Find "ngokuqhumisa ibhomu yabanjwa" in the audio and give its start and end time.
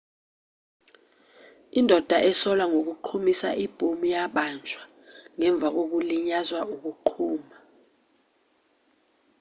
2.71-4.83